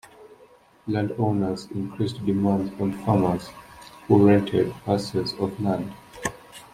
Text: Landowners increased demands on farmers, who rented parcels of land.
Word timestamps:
Landowners 0.87 1.67
increased 1.75 2.25
demands 2.25 2.73
on 2.81 2.91
farmers, 3.05 3.49
who 4.07 4.25
rented 4.27 4.71
parcels 4.83 5.33
of 5.35 5.59
land. 5.61 5.93